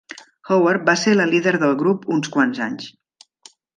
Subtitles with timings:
[0.51, 2.89] Howard va ser la líder del grup uns quants anys.